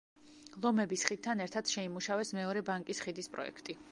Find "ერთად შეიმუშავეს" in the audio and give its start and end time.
1.45-2.33